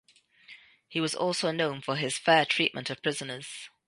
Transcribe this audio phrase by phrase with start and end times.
[0.87, 3.69] He was also known for his fair treatment of prisoners.